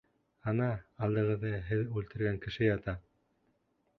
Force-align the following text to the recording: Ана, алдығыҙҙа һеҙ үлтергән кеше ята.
Ана, 0.51 0.69
алдығыҙҙа 1.07 1.51
һеҙ 1.69 1.93
үлтергән 2.01 2.41
кеше 2.47 2.65
ята. 2.69 2.95